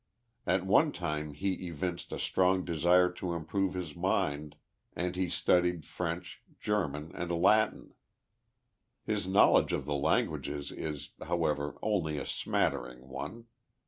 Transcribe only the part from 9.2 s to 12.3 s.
knowl edge of the languages is, however, only a